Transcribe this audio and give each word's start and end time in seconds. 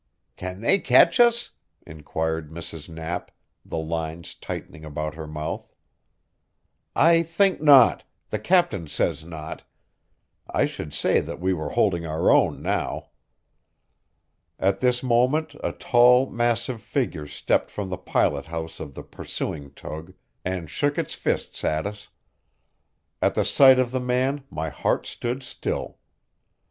"Can 0.35 0.61
they 0.61 0.79
catch 0.79 1.19
us?" 1.19 1.51
inquired 1.85 2.49
Mrs. 2.49 2.89
Knapp, 2.89 3.29
the 3.63 3.77
lines 3.77 4.33
tightening 4.33 4.83
about 4.83 5.13
her 5.13 5.27
mouth. 5.27 5.71
"I 6.95 7.21
think 7.21 7.61
not 7.61 8.03
the 8.29 8.39
captain 8.39 8.87
says 8.87 9.23
not. 9.23 9.63
I 10.49 10.65
should 10.65 10.91
say 10.91 11.19
that 11.21 11.39
we 11.39 11.53
were 11.53 11.69
holding 11.69 12.07
our 12.07 12.31
own 12.31 12.63
now." 12.63 13.09
At 14.57 14.79
this 14.79 15.03
moment 15.03 15.53
a 15.63 15.71
tall, 15.71 16.27
massive 16.31 16.81
figure 16.81 17.27
stepped 17.27 17.69
from 17.69 17.91
the 17.91 17.97
pilot 17.99 18.45
house 18.47 18.79
of 18.79 18.95
the 18.95 19.03
pursuing 19.03 19.69
tug 19.71 20.15
and 20.43 20.67
shook 20.67 20.97
its 20.97 21.13
fists 21.13 21.63
at 21.63 21.85
us. 21.85 22.09
At 23.21 23.35
the 23.35 23.45
sight 23.45 23.77
of 23.77 23.91
the 23.91 23.99
man 23.99 24.45
my 24.49 24.69
heart 24.69 25.05
stood 25.05 25.43
still. 25.43 25.99